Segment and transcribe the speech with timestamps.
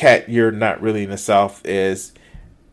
[0.00, 2.14] Cat, you're not really in the South is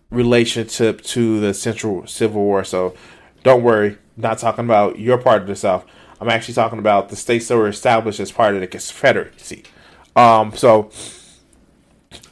[0.10, 2.64] relationship to the Central Civil War.
[2.64, 2.96] So
[3.44, 5.86] don't worry, not talking about your part of the South.
[6.22, 9.64] I'm actually talking about the states that were established as part of the Confederacy.
[10.16, 10.90] Um, so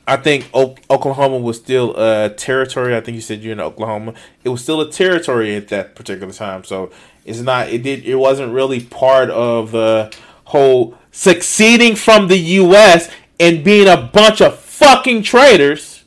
[0.08, 2.95] I think o- Oklahoma was still a territory.
[2.95, 4.14] I think you said you're in Oklahoma.
[4.45, 6.64] It was still a territory at that particular time.
[6.64, 6.89] So
[7.25, 7.67] it's not.
[7.67, 8.05] It did.
[8.05, 13.12] It wasn't really part of the whole succeeding from the U.S.
[13.41, 16.03] and being a bunch of fucking traitors,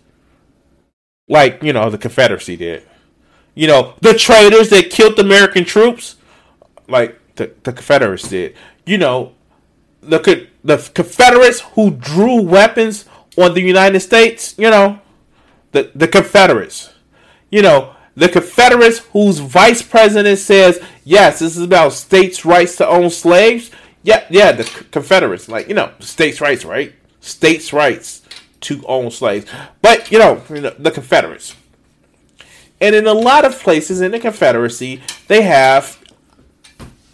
[1.28, 2.86] like you know the Confederacy did.
[3.54, 6.16] You know the traitors that killed American troops,
[6.86, 8.54] like the, the Confederates did.
[8.86, 9.32] You know
[10.00, 13.06] the the Confederates who drew weapons
[13.36, 14.54] on the United States.
[14.56, 15.00] You know
[15.72, 16.94] the the Confederates.
[17.50, 22.86] You know the Confederates whose vice president says yes, this is about states' rights to
[22.86, 23.72] own slaves.
[24.04, 26.94] Yeah, yeah, the Confederates, like you know, states' rights, right?
[27.20, 28.22] States' rights
[28.62, 29.46] to own slaves.
[29.82, 31.54] But you know, you know, the Confederates.
[32.80, 35.98] And in a lot of places in the Confederacy, they have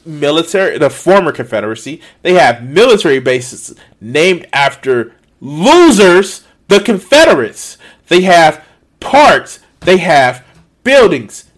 [0.04, 7.78] military the former Confederacy, they have military bases named after losers, the Confederates.
[8.08, 8.64] They have
[9.00, 10.44] parks, they have
[10.82, 11.50] buildings.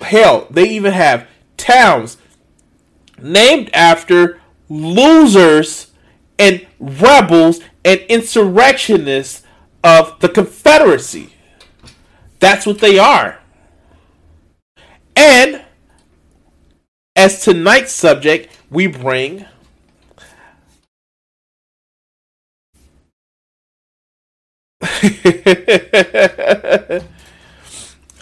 [0.00, 2.16] Hell, they even have towns
[3.20, 5.91] named after losers
[6.42, 9.44] and rebels and insurrectionists
[9.84, 11.32] of the Confederacy.
[12.40, 13.38] That's what they are.
[15.14, 15.62] And
[17.14, 19.46] as tonight's subject, we bring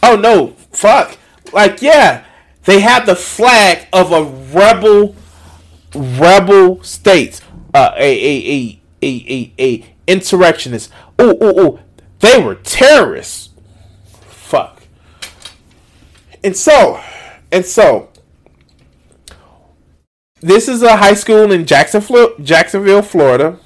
[0.02, 1.16] oh no, fuck.
[1.54, 2.24] Like, yeah,
[2.64, 5.14] they have the flag of a rebel
[5.94, 7.40] rebel state.
[7.72, 10.90] Uh, a, a, a a a a insurrectionist.
[11.18, 11.80] Oh oh oh,
[12.20, 13.50] they were terrorists.
[14.28, 14.82] Fuck.
[16.42, 17.00] And so,
[17.52, 18.08] and so,
[20.40, 23.58] this is a high school in Jacksonville, Jacksonville, Florida.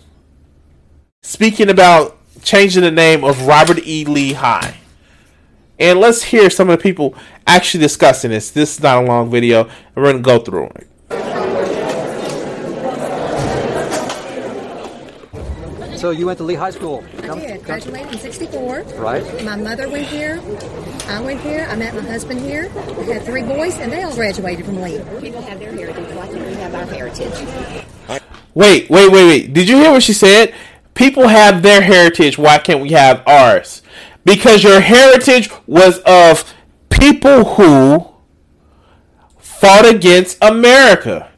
[1.23, 4.05] Speaking about changing the name of Robert E.
[4.05, 4.79] Lee High.
[5.79, 7.15] And let's hear some of the people
[7.47, 8.51] actually discussing this.
[8.51, 10.89] This is not a long video, we're going to go through it.
[16.05, 17.03] So you went to Lee High School?
[17.23, 17.65] I did.
[17.65, 18.83] Graduated in '64.
[18.97, 19.43] Right.
[19.43, 20.39] My mother went here.
[21.09, 21.67] I went here.
[21.71, 22.69] I met my husband here.
[22.99, 25.01] We had three boys, and they all graduated from Lee.
[25.23, 26.15] People have their heritage.
[26.15, 28.21] Why can't we have our heritage?
[28.55, 29.55] Wait, wait, wait, wait.
[29.55, 30.55] Did you hear what she said?
[30.93, 32.37] People have their heritage.
[32.37, 33.81] Why can't we have ours?
[34.27, 36.53] Because your heritage was of
[36.91, 38.13] people who
[39.39, 41.31] fought against America.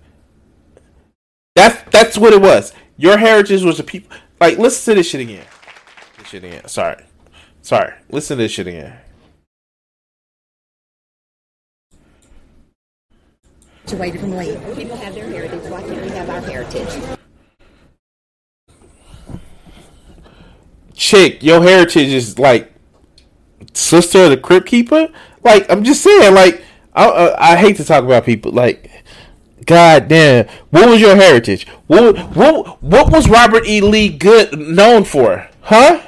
[1.55, 2.73] That's that's what it was.
[2.97, 4.17] Your heritage was the people.
[4.41, 5.47] Like, listen to this shit again.
[6.19, 6.67] This shit again.
[6.69, 7.03] Sorry.
[7.63, 7.95] Sorry.
[8.11, 8.99] Listen to this shit again.
[13.87, 14.75] Graduated from Lee.
[14.75, 15.71] People have their heritage.
[15.71, 17.19] Why can't we have our heritage?
[20.95, 22.73] Chick, your heritage is like
[23.75, 25.09] sister of the crypt keeper.
[25.45, 26.35] Like, I'm just saying.
[26.35, 26.63] Like,
[26.95, 28.53] I, I, I hate to talk about people.
[28.53, 28.91] Like,
[29.65, 31.67] God damn, what was your heritage?
[31.87, 33.81] What what what was Robert E.
[33.81, 35.49] Lee good known for?
[35.63, 36.03] Huh?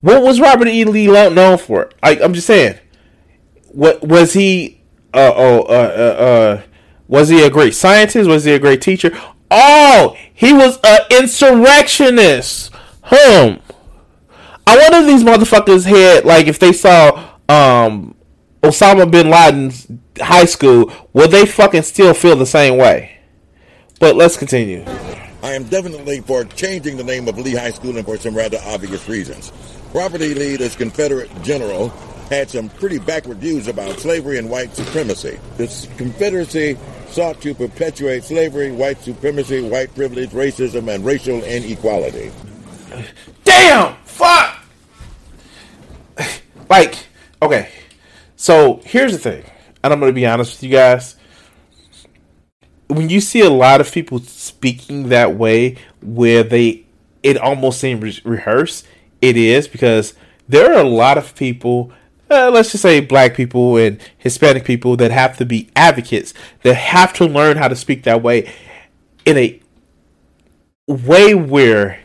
[0.00, 0.84] What was Robert E.
[0.84, 1.90] Lee known for?
[2.02, 2.78] I, I'm just saying.
[3.72, 4.80] What was he?
[5.12, 5.62] Uh oh.
[5.62, 6.62] Uh, uh uh.
[7.08, 8.28] Was he a great scientist?
[8.28, 9.16] Was he a great teacher?
[9.50, 12.72] Oh, he was an insurrectionist.
[13.02, 13.56] Hmm.
[14.66, 18.14] I wonder if these motherfuckers had like if they saw um
[18.62, 19.86] Osama bin Laden's
[20.20, 23.18] high school, would they fucking still feel the same way?
[24.00, 24.84] But let's continue.
[25.42, 28.58] I am definitely for changing the name of Lee High School and for some rather
[28.66, 29.52] obvious reasons.
[29.94, 30.34] Robert E.
[30.34, 31.88] Lee, this Confederate general,
[32.28, 35.38] had some pretty backward views about slavery and white supremacy.
[35.56, 36.76] This Confederacy
[37.08, 42.30] sought to perpetuate slavery, white supremacy, white privilege, racism, and racial inequality.
[43.44, 43.94] Damn!
[44.04, 44.56] Fuck!
[46.68, 47.06] Like,
[47.40, 47.70] okay.
[48.40, 49.44] So here's the thing,
[49.82, 51.16] and I'm going to be honest with you guys.
[52.86, 56.86] When you see a lot of people speaking that way, where they
[57.24, 58.86] it almost seems re- rehearsed.
[59.20, 60.14] It is because
[60.48, 61.92] there are a lot of people,
[62.30, 66.32] uh, let's just say black people and Hispanic people, that have to be advocates,
[66.62, 68.52] that have to learn how to speak that way
[69.24, 69.60] in a
[70.86, 71.98] way where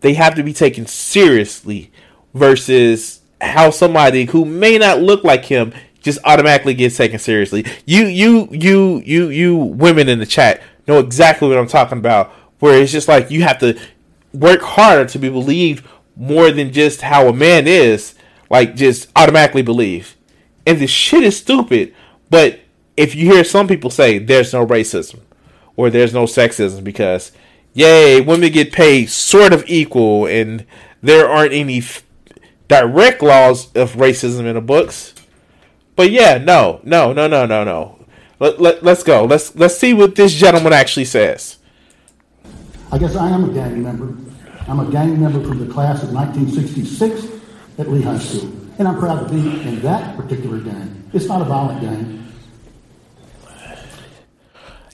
[0.00, 1.92] they have to be taken seriously
[2.32, 7.64] versus how somebody who may not look like him just automatically gets taken seriously.
[7.84, 12.32] You you you you you women in the chat know exactly what I'm talking about
[12.58, 13.78] where it's just like you have to
[14.32, 15.86] work harder to be believed
[16.16, 18.14] more than just how a man is,
[18.48, 20.16] like just automatically believe.
[20.66, 21.94] And this shit is stupid,
[22.30, 22.60] but
[22.96, 25.20] if you hear some people say there's no racism
[25.76, 27.32] or there's no sexism because
[27.74, 30.64] yay, women get paid sort of equal and
[31.02, 31.82] there aren't any
[32.68, 35.14] direct laws of racism in the books.
[35.94, 37.98] But yeah, no, no, no, no, no, no.
[38.38, 39.24] Let, let, let's go.
[39.24, 41.56] Let's let's see what this gentleman actually says.
[42.92, 44.14] I guess I am a gang member.
[44.68, 47.40] I'm a gang member from the class of 1966
[47.78, 48.52] at Lee High School.
[48.78, 51.08] And I'm proud to be in that particular gang.
[51.12, 52.32] It's not a violent gang.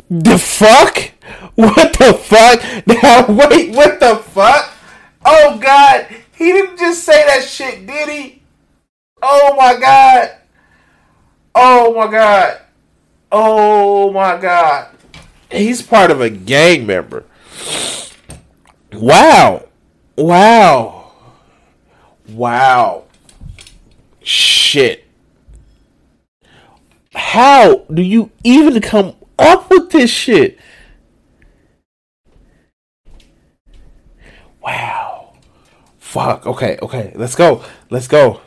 [0.09, 1.11] The fuck?
[1.55, 2.63] What the fuck?
[3.03, 4.73] Now wait, what the fuck?
[5.25, 6.07] Oh god,
[6.43, 8.43] he didn't just say that shit, did he?
[9.23, 10.31] Oh my god.
[11.55, 12.59] Oh my god.
[13.31, 14.89] Oh my god.
[15.53, 17.25] He's part of a gang member.
[18.93, 19.69] Wow.
[20.17, 21.13] Wow.
[22.29, 23.05] Wow.
[24.23, 25.05] Shit.
[27.15, 30.59] How do you even come up with this shit?
[34.61, 35.12] Wow.
[36.13, 36.47] Fuck.
[36.47, 37.11] Okay, okay.
[37.15, 37.65] Let's go.
[37.89, 38.43] Let's go.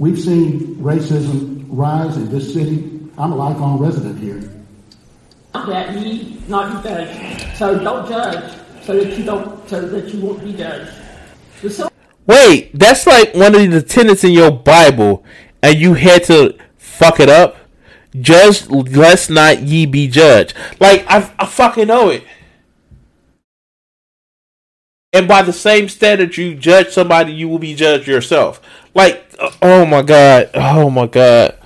[0.00, 2.98] We've seen racism rise in this city.
[3.16, 4.42] I'm a lifelong resident here.
[5.54, 7.56] that ye not be judged.
[7.56, 10.90] So don't judge, so that you don't, so that you won't be judged.
[11.62, 11.92] The sil-
[12.26, 15.24] Wait, that's like one of the tenets in your Bible,
[15.62, 17.58] and you had to fuck it up.
[18.20, 20.54] Judge, lest not ye be judged.
[20.80, 22.24] Like I, I fucking know it.
[25.12, 28.60] And by the same standard you judge somebody, you will be judged yourself.
[28.94, 31.58] Like, uh, oh my god, oh my god,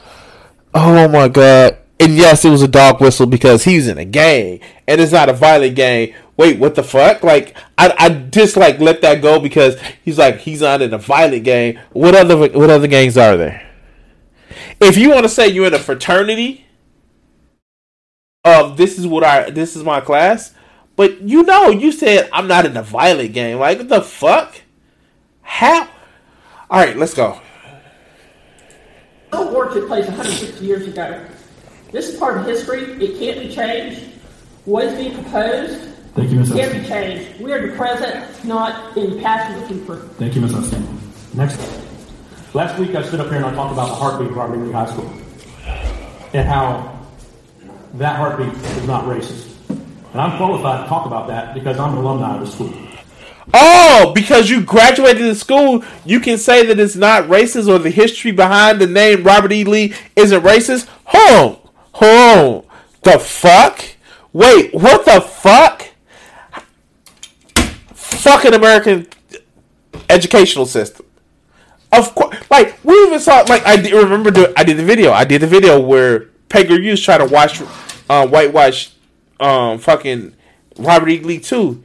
[0.74, 1.78] oh my god.
[1.98, 5.28] And yes, it was a dog whistle because he's in a gang, and it's not
[5.28, 6.14] a violent gang.
[6.36, 7.22] Wait, what the fuck?
[7.22, 10.98] Like, I, I just like let that go because he's like he's not in a
[10.98, 11.78] violent gang.
[11.92, 13.68] What other what other gangs are there?
[14.80, 16.66] If you want to say you're in a fraternity,
[18.44, 20.54] of this is what I this is my class,
[20.96, 23.58] but you know you said I'm not in a violent game.
[23.58, 24.60] Like what the fuck?
[25.42, 25.88] How?
[26.70, 27.40] All right, let's go.
[29.32, 31.24] Civil War took place 160 years ago.
[31.90, 32.82] This is part of history.
[33.02, 34.00] It can't be changed.
[34.64, 36.52] What is being proposed Thank you, Ms.
[36.52, 36.82] can't Epstein.
[36.82, 37.40] be changed.
[37.40, 39.96] We are the present, not in the past we're looking for.
[39.96, 40.54] Thank you, Ms.
[40.54, 40.98] Epstein.
[41.34, 41.58] Next.
[42.54, 44.72] Last week I stood up here and I talked about the heartbeat of Robert E.
[44.72, 45.10] High School
[46.34, 47.00] and how
[47.94, 49.51] that heartbeat is not racist.
[50.12, 52.72] And I'm qualified to talk about that because I'm an alumni of the school.
[53.54, 57.90] Oh, because you graduated the school, you can say that it's not racist or the
[57.90, 59.64] history behind the name Robert E.
[59.64, 60.88] Lee isn't racist?
[61.04, 62.64] Hold on.
[63.02, 63.82] The fuck?
[64.32, 65.88] Wait, what the fuck?
[67.94, 69.08] Fucking American
[70.08, 71.06] educational system.
[71.92, 73.44] Of course, like we even saw.
[73.48, 75.12] Like I remember, I did the video.
[75.12, 77.60] I did the video where Pegger Hughes tried to watch,
[78.08, 78.92] uh, whitewash,
[79.42, 80.34] um, fucking
[80.78, 81.20] Robert E.
[81.20, 81.82] Lee too.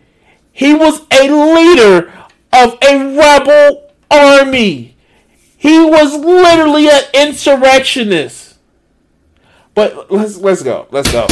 [0.51, 2.13] He was a leader
[2.53, 4.95] of a rebel army.
[5.57, 8.55] He was literally an insurrectionist.
[9.73, 10.87] But let's let's go.
[10.91, 11.27] Let's go.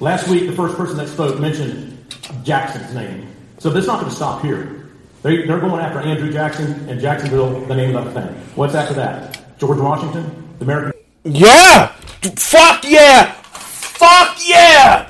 [0.00, 2.04] Last week, the first person that spoke mentioned
[2.42, 3.28] Jackson's name.
[3.58, 4.90] So this is not going to stop here.
[5.22, 8.34] They, they're going after Andrew Jackson and Jacksonville, the name of the thing.
[8.56, 9.58] What's after that?
[9.58, 11.00] George Washington, the American.
[11.22, 11.86] Yeah.
[12.36, 13.41] Fuck yeah.
[14.02, 15.08] Fuck yeah.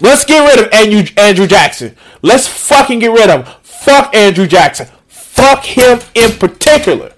[0.00, 1.96] Let's get rid of Andrew Andrew Jackson.
[2.22, 3.54] Let's fucking get rid of him.
[3.62, 4.86] Fuck Andrew Jackson.
[5.08, 7.12] Fuck him in particular.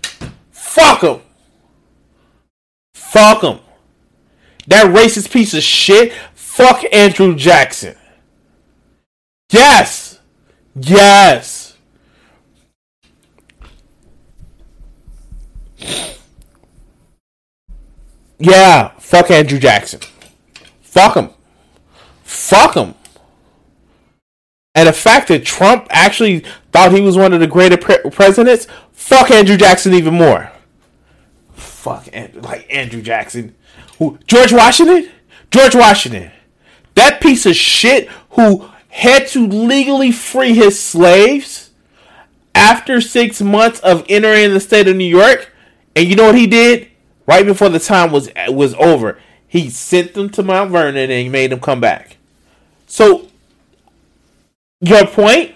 [0.53, 1.21] Fuck him.
[2.95, 3.59] Fuck him.
[4.67, 6.15] That racist piece of shit.
[6.35, 7.97] Fuck Andrew Jackson.
[9.51, 10.19] Yes.
[10.75, 11.77] Yes.
[18.39, 18.93] Yeah.
[18.99, 20.01] Fuck Andrew Jackson.
[20.95, 21.31] Fuck him.
[22.23, 22.95] Fuck him.
[24.77, 28.69] And the fact that Trump actually thought he was one of the greater pre- presidents,
[28.93, 30.53] fuck Andrew Jackson even more.
[31.53, 33.57] Fuck Andrew, like Andrew Jackson,
[33.99, 35.11] who George Washington,
[35.51, 36.31] George Washington,
[36.95, 41.71] that piece of shit who had to legally free his slaves
[42.55, 45.51] after six months of entering the state of New York.
[45.97, 46.89] And you know what he did?
[47.27, 49.19] Right before the time was was over,
[49.55, 52.17] he sent them to Mount Vernon and he made them come back.
[52.89, 53.29] So,
[54.81, 55.55] your point?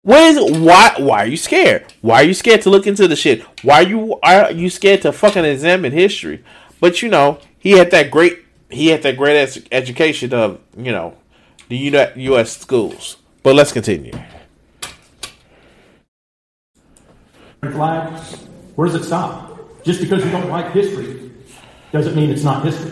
[0.00, 0.60] What is?
[0.62, 0.94] Why?
[0.98, 1.92] Why are you scared?
[2.00, 3.42] Why are you scared to look into the shit?
[3.62, 6.42] Why are you are you scared to fucking examine history?
[6.80, 8.38] But you know, he had that great
[8.70, 11.18] he had that great ed- education of you know
[11.68, 12.56] the U.S.
[12.56, 13.18] schools.
[13.42, 14.12] But let's continue.
[17.60, 18.18] Flag,
[18.74, 19.84] where does it stop?
[19.84, 21.23] Just because you don't like history
[21.94, 22.90] doesn't mean it's not history.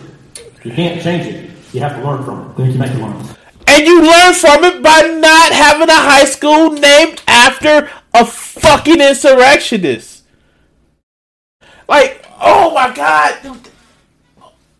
[0.62, 1.50] You can't change it.
[1.72, 2.78] You have to learn from it.
[2.78, 3.00] Thank you.
[3.00, 3.34] Lawrence.
[3.66, 9.00] And you learn from it by not having a high school named after a fucking
[9.00, 10.22] insurrectionist.
[11.88, 13.60] Like, oh my god.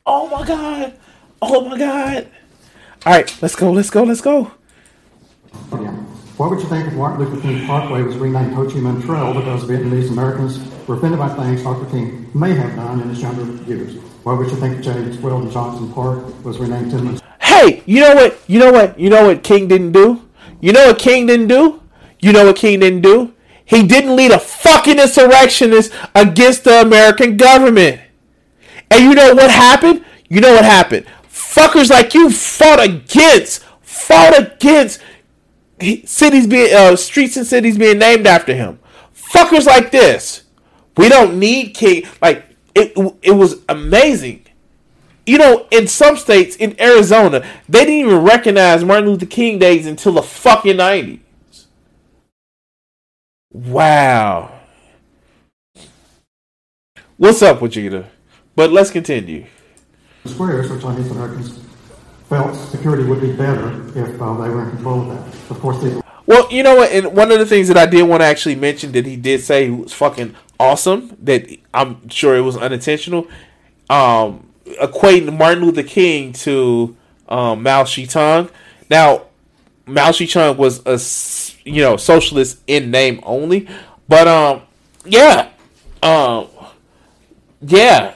[0.07, 0.95] Oh my god.
[1.41, 2.29] Oh my god.
[3.05, 3.73] All right, let's go.
[3.73, 4.05] Let's go.
[4.05, 4.53] Let's go.
[6.37, 9.35] What would you think if Martin Luther King Parkway was renamed Ho Chi Minh Trail
[9.35, 11.91] because Vietnamese Americans were offended by things Dr.
[11.91, 13.97] King may have done in his younger years?
[14.23, 17.21] What would you think James Weldon Johnson Park was renamed Tillman?
[17.41, 18.39] Hey, you know what?
[18.47, 18.99] You know what?
[18.99, 20.29] You know what King didn't do?
[20.61, 21.83] You know what King didn't do?
[22.21, 23.35] You know what King didn't do?
[23.65, 28.01] He didn't lead a fucking insurrectionist against the American government.
[28.91, 30.05] And you know what happened?
[30.29, 31.07] You know what happened?
[31.29, 35.01] Fuckers like you fought against, fought against
[36.05, 38.79] cities being, uh, streets and cities being named after him.
[39.15, 40.45] Fuckers like this.
[40.97, 42.05] We don't need King.
[42.21, 44.47] Like, it, it was amazing.
[45.25, 49.87] You know, in some states, in Arizona, they didn't even recognize Martin Luther King days
[49.87, 51.21] until the fucking 90s.
[53.53, 54.51] Wow.
[57.17, 58.07] What's up, Vegeta?
[58.57, 59.47] But let's continue.
[60.25, 61.59] Squares for Chinese Americans
[62.29, 65.51] felt security would be better if uh, they were in control of that.
[65.51, 66.01] Of course, they.
[66.27, 66.91] Well, you know what?
[66.91, 69.41] And one of the things that I did want to actually mention that he did
[69.43, 71.17] say was fucking awesome.
[71.23, 73.27] That I'm sure it was unintentional.
[73.91, 76.97] Um, equating Martin Luther King to
[77.29, 78.51] um, Mao Zedong.
[78.89, 79.27] Now,
[79.87, 80.99] Mao Zedong was a
[81.69, 83.69] you know socialist in name only,
[84.09, 84.63] but um,
[85.05, 85.51] yeah,
[86.03, 86.49] um,
[87.61, 88.15] yeah.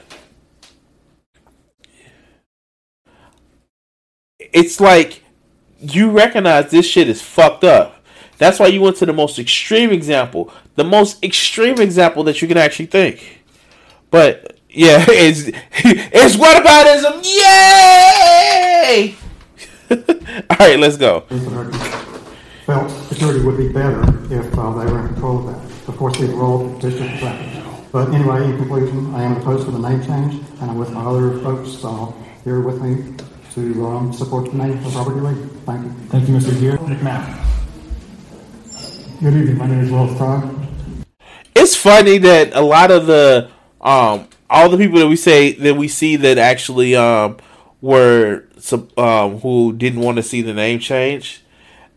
[4.39, 5.21] It's like
[5.79, 8.01] you recognize this shit is fucked up.
[8.37, 12.47] That's why you went to the most extreme example, the most extreme example that you
[12.47, 13.43] can actually think.
[14.09, 15.41] But yeah, it's
[15.73, 17.25] it's whataboutism.
[17.41, 19.15] Yay!
[20.49, 21.21] All right, let's go.
[22.65, 24.01] Felt security would be better
[24.33, 25.89] if uh, they were in control of that.
[25.89, 27.63] Of course, these were all district practice.
[27.93, 31.01] But anyway, in conclusion, I am opposed to the name change, and I'm with my
[31.01, 32.11] other folks uh,
[32.43, 33.15] here with me
[33.53, 35.21] to um, support the name of Robert E.
[35.21, 35.47] Lee.
[35.65, 35.91] Thank you.
[36.09, 36.59] Thank you, Mr.
[36.59, 36.77] Gear.
[36.77, 37.47] McMahon.
[39.21, 39.57] Good evening.
[39.57, 40.56] My name is Wells Todd.
[41.67, 43.49] It's funny that a lot of the
[43.81, 47.35] um, all the people that we say that we see that actually um,
[47.81, 48.45] were
[48.95, 51.43] um, who didn't want to see the name change,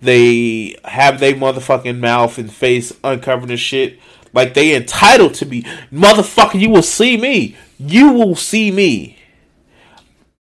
[0.02, 4.00] they have their motherfucking mouth and face uncovered and shit.
[4.32, 5.62] Like they entitled to be
[5.92, 6.58] motherfucker.
[6.58, 7.56] You will see me.
[7.78, 9.18] You will see me.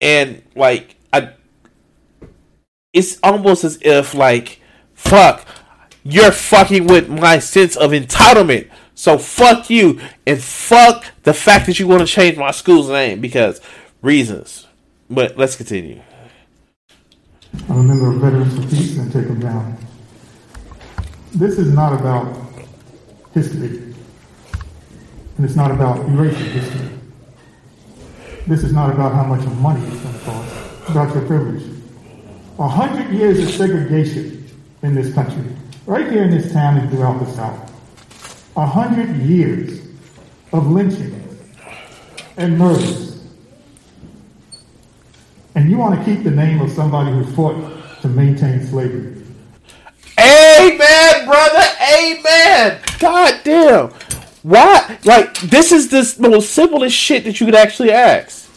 [0.00, 1.32] And like I,
[2.92, 4.60] it's almost as if like
[4.94, 5.44] fuck,
[6.04, 8.70] you're fucking with my sense of entitlement.
[8.96, 13.20] So fuck you and fuck the fact that you want to change my school's name
[13.20, 13.60] because
[14.00, 14.66] reasons.
[15.10, 16.00] But let's continue.
[17.68, 19.76] I'm a member of Veterans Peace and take them down.
[21.32, 22.34] This is not about
[23.34, 23.94] history.
[25.36, 26.88] And it's not about erasing history.
[28.46, 30.54] This is not about how much money it's going to cost.
[30.80, 31.64] It's about your privilege.
[32.58, 34.48] A hundred years of segregation
[34.82, 35.44] in this country,
[35.84, 37.75] right here in this town and throughout the South.
[38.56, 39.80] A hundred years
[40.52, 41.22] of lynching
[42.36, 43.22] and murders.
[45.54, 49.22] And you want to keep the name of somebody who fought to maintain slavery.
[50.18, 51.64] Amen, brother.
[51.98, 52.80] Amen.
[52.98, 53.88] God damn.
[54.42, 54.98] Why?
[55.04, 58.50] Like, this is the most simplest shit that you could actually ask.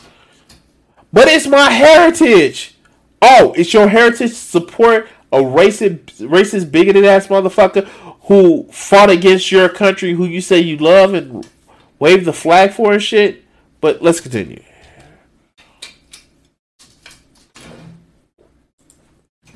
[1.11, 2.75] But it's my heritage.
[3.21, 7.89] Oh, it's your heritage to support a racist, racist, bigoted ass motherfucker
[8.29, 11.49] who fought against your country, who you say you love and
[11.97, 13.43] wave the flag for and shit.
[13.81, 14.61] But let's continue.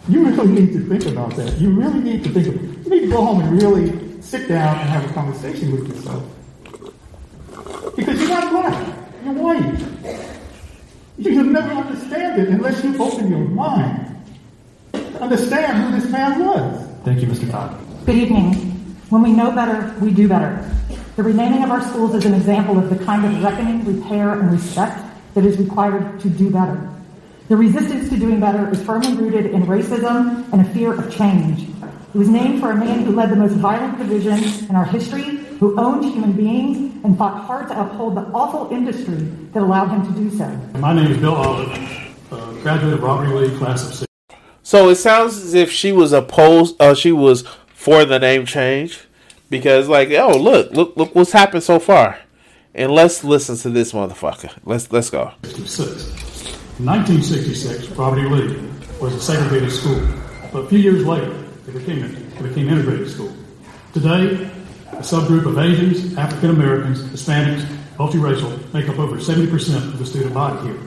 [0.10, 1.62] You really need to think about that.
[1.62, 2.48] You really need to think.
[2.48, 5.88] Of, you need to go home and really sit down and have a conversation with
[5.88, 6.24] yourself.
[7.96, 8.98] Because you're not black.
[9.24, 10.20] You're white.
[11.20, 14.18] You'll never understand it unless you open your mind.
[15.22, 16.90] understand who this man was.
[17.06, 17.52] Thank you, Mr.
[17.52, 17.83] Todd.
[18.06, 18.56] Good evening.
[19.10, 20.70] When we know better, we do better.
[21.16, 24.52] The renaming of our schools is an example of the kind of reckoning, repair, and
[24.52, 25.02] respect
[25.36, 26.92] that is required to do better.
[27.48, 31.70] The resistance to doing better is firmly rooted in racism and a fear of change.
[32.14, 35.38] It was named for a man who led the most violent division in our history,
[35.62, 40.14] who owned human beings, and fought hard to uphold the awful industry that allowed him
[40.14, 40.50] to do so.
[40.78, 41.70] My name is Bill Olive,
[42.34, 43.48] uh, graduate of Robert E.
[43.48, 44.08] Lee, class of six.
[44.62, 46.82] So it sounds as if she was opposed.
[46.82, 47.46] Uh, she was
[47.84, 49.02] for the name change
[49.50, 52.18] because, like, oh look, look, look what's happened so far.
[52.74, 54.52] And let's listen to this motherfucker.
[54.64, 55.34] Let's let's go.
[55.44, 56.06] 66.
[56.80, 58.30] 1966, Robert E.
[58.30, 58.70] Lee
[59.02, 60.02] was a segregated school,
[60.54, 61.36] but a few years later,
[61.68, 63.36] it became it became integrated school.
[63.94, 64.50] Today,
[64.94, 67.66] a subgroup of Asians, African Americans, Hispanics,
[67.98, 70.80] multiracial make up over 70% of the student body here.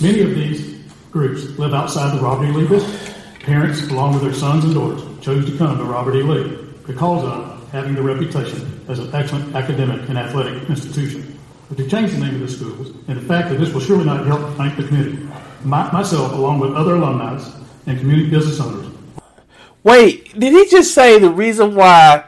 [0.00, 0.78] Many of these
[1.10, 2.52] groups live outside the Robert E.
[2.52, 3.42] Lee district.
[3.42, 6.22] Parents, along with their sons and daughters, chose to come to Robert E.
[6.22, 11.38] Lee because of having the reputation as an excellent academic and athletic institution.
[11.68, 14.04] But to change the name of the schools, and the fact that this will surely
[14.04, 15.26] not help thank the community,
[15.64, 17.40] my, myself, along with other alumni
[17.86, 18.92] and community business owners,
[19.84, 22.24] Wait, did he just say the reason why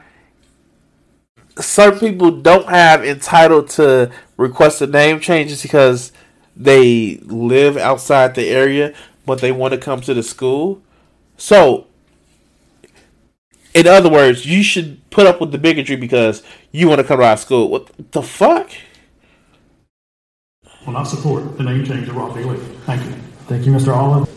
[1.60, 6.10] certain people don't have entitled to request a name change is because
[6.56, 8.92] they live outside the area,
[9.24, 10.82] but they want to come to the school?
[11.36, 11.86] So,
[13.74, 17.18] in other words, you should put up with the bigotry because you want to come
[17.18, 17.68] to our school.
[17.68, 18.70] What the fuck?
[20.86, 22.44] will not support the name change of Robert E.
[22.44, 22.56] Lee.
[22.84, 23.12] Thank you.
[23.48, 23.94] Thank you, Mr.
[23.94, 24.28] Olive.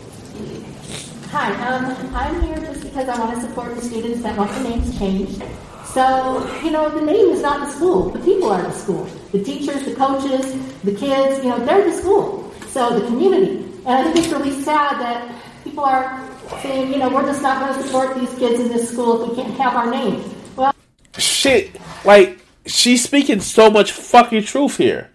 [1.30, 4.68] Hi, um, I'm here just because I want to support the students that want the
[4.68, 5.42] names changed.
[5.84, 8.10] So, you know, the name is not the school.
[8.10, 9.04] The people are the school.
[9.32, 12.52] The teachers, the coaches, the kids, you know, they're the school.
[12.68, 13.64] So the community.
[13.84, 16.28] And I think it's really sad that people are
[16.62, 19.30] saying, you know, we're just not going to support these kids in this school if
[19.30, 20.24] we can't have our name.
[20.56, 20.74] Well,
[21.16, 25.10] shit, like she's speaking so much fucking truth here.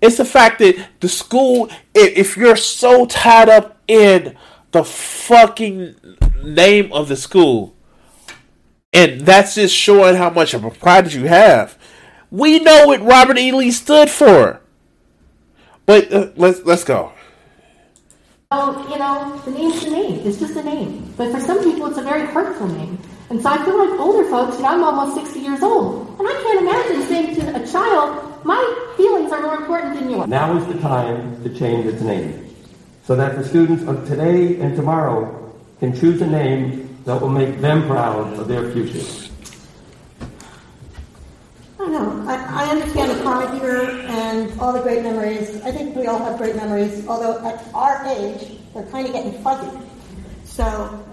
[0.00, 4.36] It's the fact that the school, if, you're so tied up in
[4.72, 5.94] the fucking
[6.42, 7.76] name of the school,
[8.92, 11.78] and that's just showing how much of a pride you have.
[12.30, 13.52] We know what Robert E.
[13.52, 14.60] Lee stood for.
[15.86, 17.12] But uh, let's let's go.
[18.54, 20.26] Oh, you know, the name's the name.
[20.26, 21.10] It's just a name.
[21.16, 22.98] But for some people, it's a very hurtful name.
[23.30, 26.06] And so I feel like older folks, you know, I'm almost 60 years old.
[26.18, 30.28] And I can't imagine saying to a child, my feelings are more important than yours.
[30.28, 32.54] Now is the time to change its name
[33.04, 37.58] so that the students of today and tomorrow can choose a name that will make
[37.62, 39.21] them proud of their future.
[42.02, 42.30] I know.
[42.30, 45.60] I, I understand the pride here and all the great memories.
[45.62, 49.42] I think we all have great memories, although at our age, they're kind of getting
[49.42, 49.78] fuzzy.
[50.44, 51.04] So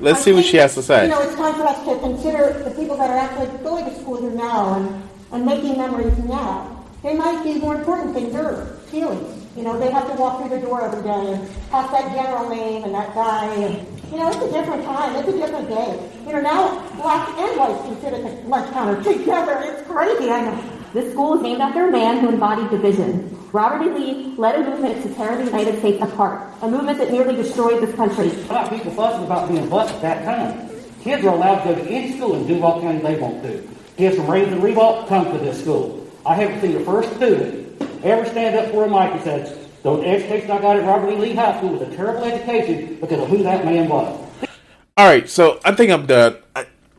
[0.00, 1.04] Let's I see what she has to say.
[1.04, 3.94] You know, it's time for us to consider the people that are actually going to
[4.00, 6.84] school here now and, and making memories now.
[7.02, 9.46] They might be more important than your feelings.
[9.56, 12.50] You know, they have to walk through the door every day and have that general
[12.50, 13.46] name and that guy.
[13.54, 15.16] And, you know, it's a different time.
[15.16, 16.10] It's a different day.
[16.26, 19.60] You know, now black and white can sit at the lunch counter together.
[19.64, 20.72] It's crazy, I know.
[20.92, 23.36] This school is named after a man who embodied division.
[23.52, 23.90] Robert E.
[23.90, 27.82] Lee led a movement to tear the United States apart, a movement that nearly destroyed
[27.82, 28.30] this country.
[28.30, 30.68] A lot of people fussing about being bused at that time.
[31.02, 33.66] Kids are allowed to go to any school in Duval County they want to.
[33.96, 36.06] Kids from Ravens and Revolt come to this school.
[36.24, 40.02] I haven't seen the first student ever stand up for a mic and say, the
[40.02, 41.16] education I got at Robert E.
[41.16, 44.48] Lee High School was a terrible education because of who that man was.
[44.96, 46.38] All right, so I think I'm done.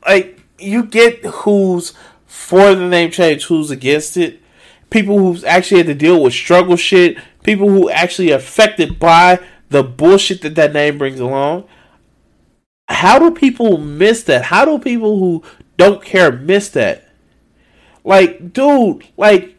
[0.05, 1.93] Like you get who's
[2.25, 4.41] for the name change, who's against it.
[4.89, 7.17] People who's actually had to deal with struggle shit.
[7.43, 11.65] People who actually affected by the bullshit that that name brings along.
[12.87, 14.45] How do people miss that?
[14.45, 15.43] How do people who
[15.75, 17.09] don't care miss that?
[18.05, 19.55] Like, dude, like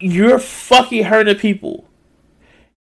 [0.00, 1.88] you're fucking hurting people.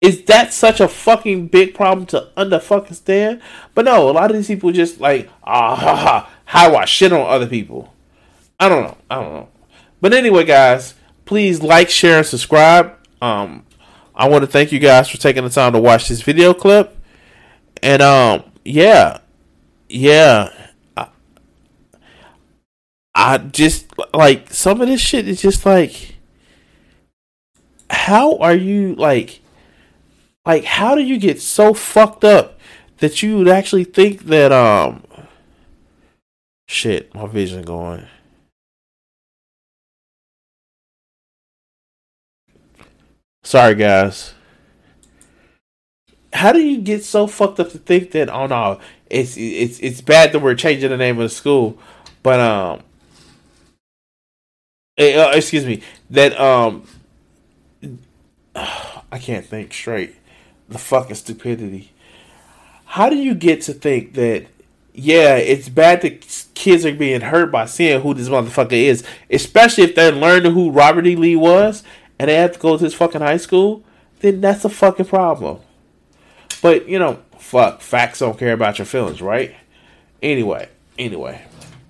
[0.03, 3.41] Is that such a fucking big problem to under fucking stand?
[3.73, 7.13] But no, a lot of these people just like, ah, ha, ha, how I shit
[7.13, 7.95] on other people?
[8.59, 8.99] I don't know.
[9.09, 9.49] I don't know.
[10.01, 12.99] But anyway, guys, please like, share, and subscribe.
[13.23, 13.65] Um,
[14.13, 16.97] I want to thank you guys for taking the time to watch this video clip.
[17.81, 19.19] And um, yeah,
[19.89, 20.53] yeah,
[20.97, 21.09] I,
[23.15, 26.17] I just like some of this shit is just like,
[27.89, 29.42] how are you like?
[30.45, 32.59] Like how do you get so fucked up
[32.99, 35.03] that you would actually think that um
[36.69, 38.07] shit my vision going
[43.43, 44.35] sorry guys
[46.33, 50.01] how do you get so fucked up to think that oh no, it's it's it's
[50.01, 51.79] bad that we're changing the name of the school,
[52.23, 52.81] but um,
[54.97, 56.87] eh, uh, excuse me, that um,
[58.55, 60.17] I can't think straight.
[60.73, 61.93] The fucking stupidity.
[62.87, 64.47] How do you get to think that?
[64.95, 69.85] Yeah, it's bad that kids are being hurt by seeing who this motherfucker is, especially
[69.85, 71.17] if they're learning who Robert E.
[71.17, 71.83] Lee was
[72.19, 73.83] and they have to go to his fucking high school.
[74.21, 75.61] Then that's a fucking problem.
[76.61, 79.55] But you know, fuck, facts don't care about your feelings, right?
[80.23, 81.43] Anyway, anyway,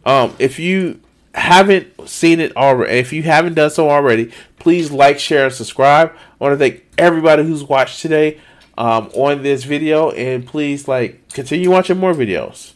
[0.06, 1.00] um, if you
[1.34, 6.10] haven't seen it already, if you haven't done so already, please like, share, and subscribe.
[6.10, 8.40] I want to thank everybody who's watched today
[8.78, 12.72] um, on this video, and please like continue watching more videos.